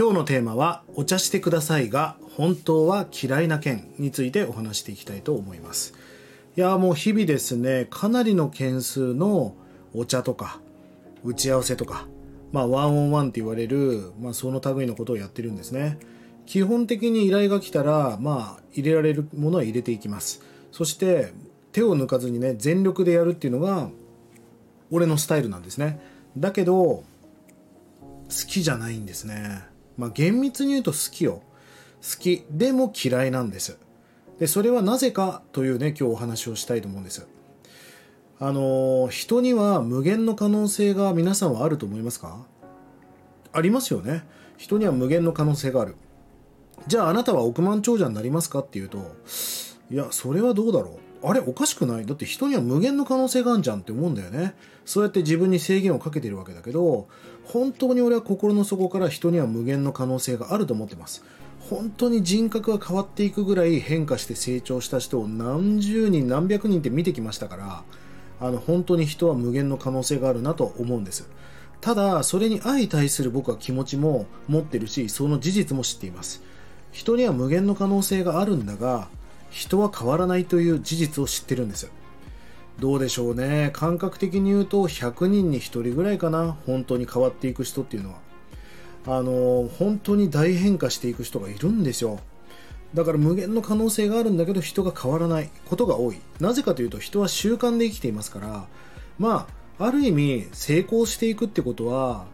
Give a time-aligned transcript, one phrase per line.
[0.00, 5.92] 今日のテーマは「お茶してくださいが本当は嫌いな件」についてお話していきたいと思います。
[6.56, 9.54] いやもう日々ですねかなりの件数の
[9.92, 10.58] お茶とか
[11.22, 12.08] 打ち合わせとか
[12.50, 15.98] まあワンオンワンって言われる、まあ、その類のことをやってるんですね。
[16.46, 20.40] 基本的に依頼が来たらまあ入れられるものは入れていきます。
[20.72, 21.30] そして
[21.72, 23.90] 手を抜かずにね全力でやるっていうのが
[24.90, 26.00] 俺のスタイルなんですね。
[26.38, 27.04] だけど好
[28.48, 29.68] きじゃないんですね。
[30.00, 31.42] まあ厳密に言うと好きよ。
[32.02, 33.78] 好きでも嫌いなんです。
[34.38, 37.28] でそれはなぜかというね今日お話をしたいと思うんです。
[38.38, 42.46] あの人には無限の可能性が皆さんはあると思いますか？
[43.52, 44.24] ありますよね。
[44.56, 45.94] 人には無限の可能性がある。
[46.86, 49.14] じゃああなたは億万長者になりますかっていうと
[49.90, 51.09] いやそれはどうだろう。
[51.22, 52.06] あれおかしくない？
[52.06, 54.54] だって人には無限の可能性があるじゃんって思うんだよね。
[54.86, 57.08] そうやって自分に制限をかけてるわけだけど
[57.44, 61.22] 本当に俺は心の底から人には無限の可能性があると思ってます。
[61.68, 67.84] 本当に人格が変わっていくぐらい変化して成長した人を何十人何百人って見てきましたから
[68.40, 71.28] あの本当に人は無限の可能性があるなと思うんです。
[71.82, 76.42] ただそれに相対する僕は気持ちも持ってるしその事実も知っています。
[76.92, 79.08] 人には無限の可能性があるんだが
[79.50, 81.90] 人は変わらないという事実を知ってるんです
[82.78, 83.70] どうでしょうね。
[83.74, 86.56] 感覚的に言うと100人に1人ぐらいかな。
[86.66, 88.18] 本当に変わっていく人っていうのは。
[89.06, 92.20] あの本当に大変化していく人がいるんですよ。
[92.94, 95.50] だから無限の可能性があるんだけど人が変わらない。
[95.66, 96.20] ことが多い。
[96.40, 98.66] なぜかというと人は習慣で生きていますから。
[99.18, 99.46] ま
[99.78, 102.26] あある意味成功していくってことは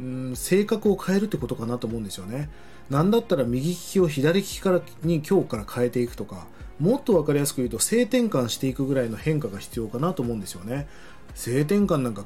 [0.00, 2.48] うん性格を変えるってことかなと思うんですよね。
[2.88, 6.46] なんだったら右利きを左利きからに今日から変えていくとか
[6.80, 10.88] もっと分かりやすく言うと性転換していくぐらいの変化が必要かなと思うんですよね。
[11.34, 12.24] 性転換なんか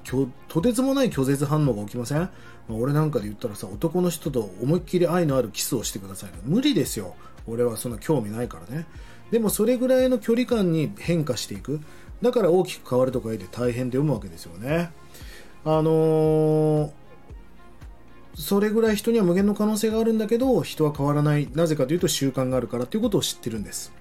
[0.49, 2.31] とてつもない拒絶反応が起きません、まあ、
[2.71, 7.15] 俺なんかで言ったらさ男の人と思いっきり愛のあるキスをしてください無理ですよ。
[7.47, 8.87] 俺はそんな興味ないからね。
[9.31, 11.81] でもそれぐらいの距離感に変化していく。
[12.23, 14.91] だから大きく変わるとか言って大変で読むわけですよね。
[15.65, 16.91] あのー、
[18.35, 21.49] それぐらい人には無限の可能性があるんだけど人は変わらない。
[21.55, 23.93] なぜかというと習慣があるからということを知ってるんです。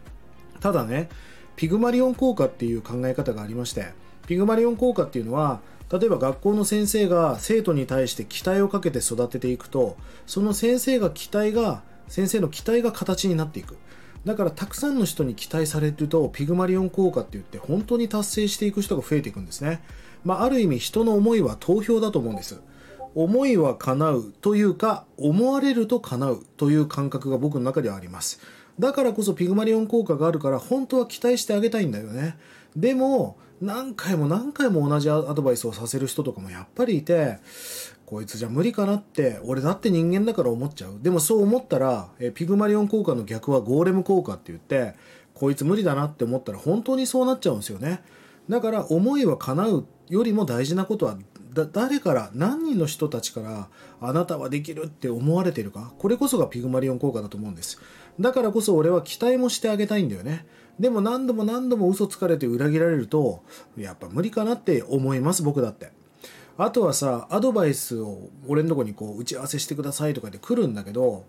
[0.60, 1.10] ただね
[1.56, 3.94] ピグマリオン効果っていう考え方がありまして
[4.28, 5.62] ピグマリオン効果っていうのは
[5.92, 13.78] 例えば学校の先生が生徒に対して期待をかけて育てていくとその先生が期待が先生の期待が形になっていく。
[14.26, 19.84] だからたくさんの人に期待されるとピグマリオン効果って言って本当に達成していく人が増えていくんですね、
[20.24, 22.62] まあ、ある意味人の思いは投票だと思うんです。
[23.16, 28.40] 思いは叶うというか思われると叶うという感覚が僕の中ではあります。
[28.79, 32.38] だからこそピグマリオン効果があるから本当は期待してあげたいんだよね。
[32.75, 37.38] でも何回も何回も同じアドバイスをさせる人とかもやっぱりいて
[38.06, 41.00] こいつじゃ無理かなって俺だって人間だから思っちゃう。
[41.02, 44.96] でもそう思ったらえピグマリオン効果の逆はゴーレム効果って言って
[45.34, 48.03] こいつ無理だなって思ったら本当にそうなっちゃうんですよね。
[48.50, 51.18] だから思いは叶うよりも大事なことは
[51.53, 53.69] だ誰から何人の人たちから
[54.02, 55.94] あなたはできるって思われてるか？
[56.00, 57.80] これこそがピグマリオン効果だと思うんです。
[58.19, 60.46] だからこそ俺は期待もしてあげたいんだよね。
[60.80, 63.44] でも何度も何度も嘘つかれて裏切られると
[63.78, 65.91] やっぱ無理かなって思います僕だって。
[66.58, 71.25] あとはさアドバイスを俺のとこにこう打ち合わせしてくださいとかで来るんだけど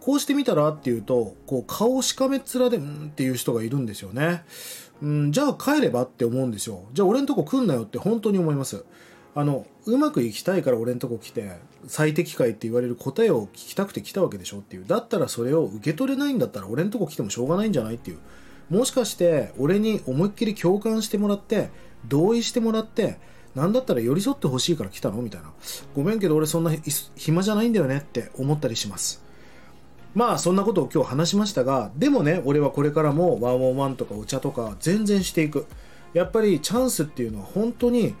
[0.00, 4.44] こうしてみたらっていうとこう顔しかめっ面でうんっていう人がいるんですよね。
[5.02, 6.84] うんじゃあ帰ればって思うんですよ。
[6.92, 8.84] じゃあ俺のとこ来んなよって本当に思います。
[9.34, 14.84] あのうまくいきたいから俺のとこ来て最適解って言われる答えを聞きたくて来たわけでしょっていう。
[14.86, 18.18] だったらそれを受け取れないんだったら俺のとこ来てもしょうがないんじゃないっていう。
[18.68, 21.70] もしかして俺に思いっきり共感してもらって
[22.06, 23.18] 同意してもらって
[23.54, 25.22] なんだったら寄り添ってほしいから来たの？
[25.22, 25.52] みたいな。
[25.94, 26.72] ごめんけど俺そんな
[27.16, 29.22] 暇じゃないんだよねって思ったりします。
[30.14, 35.66] まあそんなことを今日話しましたがでもね俺はこれからもワンオンワンとかお茶とか全然していく。
[36.14, 38.16] やっぱりチャンスっていうのは本当に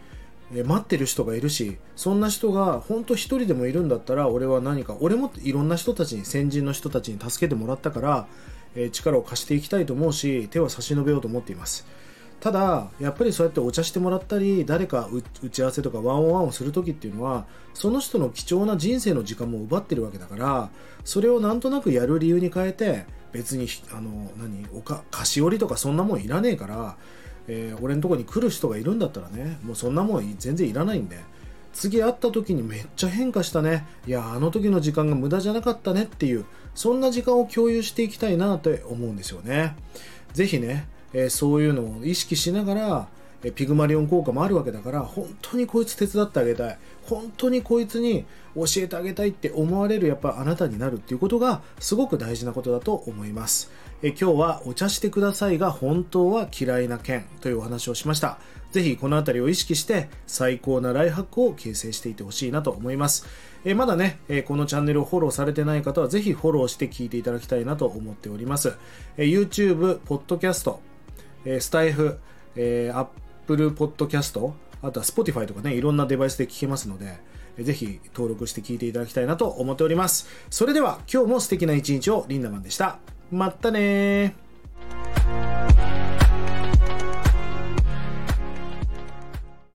[0.54, 8.26] え待ってる人がいるしそんな人が本当一人でもいるんだったら俺は何か俺もいろんな人たちに先人の人たちに助けてもらったから、
[8.74, 11.86] え、力を貸していきたいと思うし手を差し伸べようと思っています。
[12.40, 15.10] ただやっぱりそうやってお茶してもらったり誰か
[15.42, 17.44] 打ち合わせとかワンオンワンをする時っていうのは
[17.74, 20.70] その人の貴重な人生の時間も奪ってるわけだから
[21.04, 26.96] それをなんとなくやる理由に変えて別にあの何おか菓子折りとかそんなもんいらねえから
[27.52, 31.18] えー、俺のとこに来る人がいるんだったらねもうそんなもん全然いらないんで。
[31.72, 33.86] 次会った時にめっちゃ変化したね。
[34.06, 36.44] いやあの時の時間が無駄じゃなかったねっていう
[36.74, 39.76] そんな時間を共有していきたいなって思うんですよね。
[40.32, 43.08] 是非ね、えー、そういうのを意識しながら
[43.54, 46.78] ピグマリオン効果もあるわけだから本当にこいつ手伝ってあげたい。
[47.04, 53.70] 本当にこいつに教えてあげたいって思われるやっぱあなたになるっていうことがすごく大事なことだと思います。
[54.02, 58.38] え今日はお茶してくださいが本当は嫌いな件というお話をしました。
[58.70, 63.26] ぜひこの辺りを意識して最高なライハックを形成していてほしいなと思います。
[63.64, 68.74] えまだね、えこのチャンネルをフォローされてない方はぜひフォローして聞いていただきたいなと思っております。
[69.16, 70.76] え YouTube、Podcast、
[71.44, 72.18] えスタイフ、
[72.56, 72.92] え
[73.50, 74.52] Apple Podcast
[74.82, 77.18] あとは Spotify とかねいろんなデバイスで聞けますので
[77.62, 80.28] ぜひ登録して聞いていただきたいなと思っております。
[80.48, 82.98] それでは今日も素敵な一日をリンダマンでした。
[83.30, 84.49] まったね